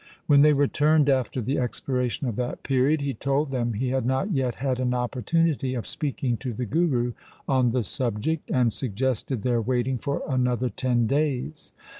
[0.25, 4.31] When they returned after the expiration of that period, he told them he had not
[4.31, 7.13] yet had an opportunity of speaking to the Guru
[7.47, 11.71] on the subject, and suggested their waiting for another ten days.